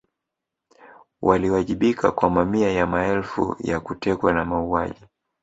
[1.21, 5.05] Waliwajibika kwa mamia ya maelfu ya kutekwa na mauaji